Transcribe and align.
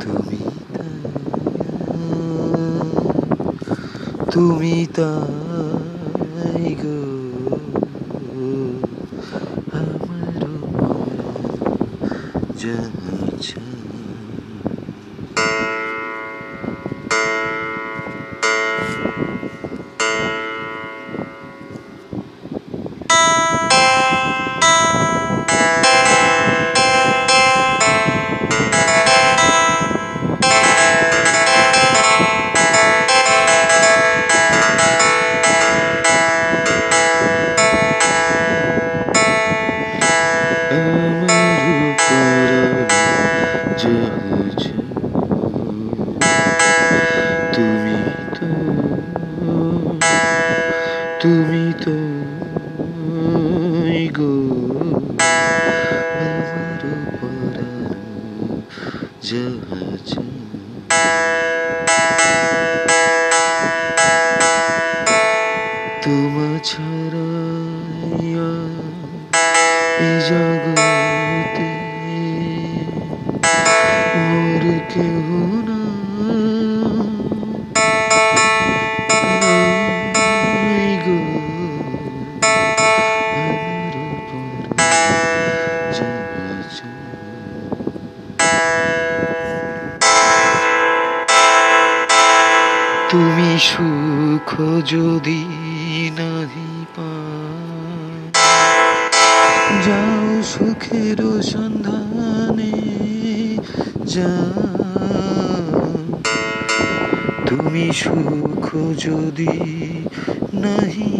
তুমি 0.00 0.40
তুমি 4.32 4.74
তা 4.96 5.10
তুমি 51.24 51.64
তো 51.84 51.96
গো 54.14 54.32
আমার 57.14 57.58
জাহাজ 59.22 60.08
তোমা 66.02 66.48
ছাড়া 66.64 67.28
জগতে 70.28 71.70
মোর 74.20 74.64
কেহ 74.90 75.26
নাই 75.68 75.73
তুমি 93.14 93.52
সুখ 93.64 94.50
যদি 94.84 95.42
নাহি 96.18 96.70
যাও 99.84 100.28
সুখের 100.44 101.20
সন্ধানে 101.42 102.76
যা 104.06 104.34
তুমি 107.46 107.86
সুখ 107.92 108.66
যদি 108.98 109.54
নাহি 110.54 111.12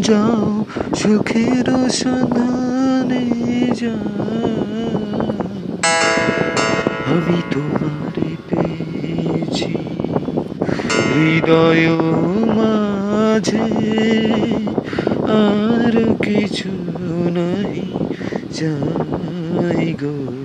যাও 0.00 0.44
সুখের 0.94 1.68
সন্ধানে 1.92 3.24
যা 3.74 3.96
আমি 7.06 7.38
তোমারে 7.50 7.99
পেয়েছি 9.50 9.72
হৃদয় 11.10 11.86
মাঝে 12.56 13.66
আর 15.40 15.94
কিছু 16.24 16.72
নাই 17.36 17.74
যাই 18.56 19.86
গো। 20.02 20.39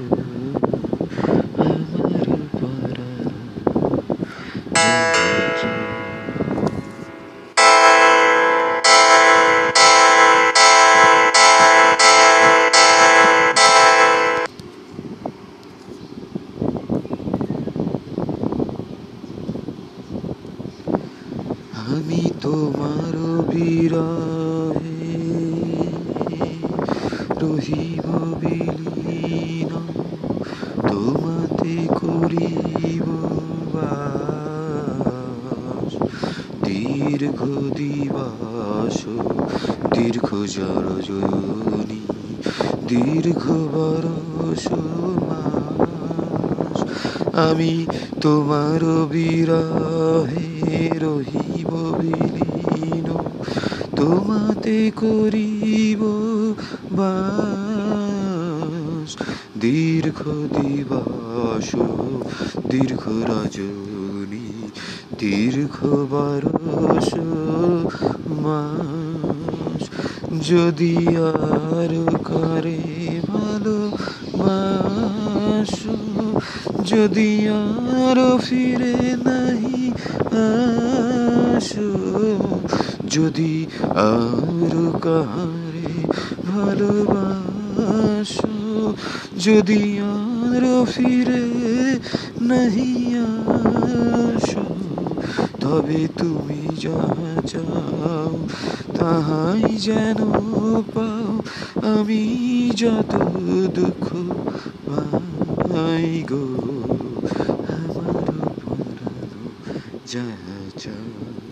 আমি 22.07 22.25
তোমার 22.41 23.13
বিরহে 23.49 25.13
রহিব 27.41 28.05
বিলীন, 28.41 29.71
তোমাতে 30.89 31.75
করিব 31.99 33.07
দীর্ঘ 36.63 37.41
দিবাস, 37.75 38.97
দীর্ঘ 39.93 40.27
জরজনী 40.55 42.01
দীর্ঘ 42.87 43.43
বরস 43.73 44.65
আমি 47.45 47.73
তোমার 48.21 48.81
বিরহে 49.11 50.45
রহিব 51.65 52.33
বিলীন, 52.33 53.17
তোমাতে 53.95 54.91
করিব 54.95 56.05
বাস। 56.91 59.17
দীর্ঘ 59.57 60.27
দিবাস, 60.57 61.75
দীর্ঘ 62.69 63.07
রজনী, 63.07 64.69
দীর্ঘ 65.19 65.85
বরস 65.85 67.13
মাস। 68.29 69.89
যদি 70.49 71.07
আর 71.07 72.23
করে 72.23 73.21
ভালো 73.27 73.91
বাসো, 74.37 75.97
যদি 76.83 77.47
আর 77.47 78.37
ফিরে 78.37 79.15
নাহি 79.25 79.91
আসো 81.65 82.61
যদি 83.07 83.67
আর 84.05 84.93
কাহারে 85.01 86.05
ভালোবাসো, 86.45 88.53
যদি 89.37 89.99
আর 90.13 90.85
ফিরে 90.85 91.99
নাহি 92.41 93.17
আসো, 93.17 94.65
তবে 95.59 96.07
তুমি 96.17 96.77
যাহা 96.81 97.41
চাও 97.45 98.45
তাহাই 98.95 99.77
যেন 99.77 100.17
পাও। 100.93 101.41
আমি 101.93 102.23
যত 102.77 103.13
দুঃখ 103.73 104.05
পাই 104.87 106.25
গো, 106.29 106.45
আমার 107.75 108.25
যাহা 110.05 110.69
চাও। 110.77 111.44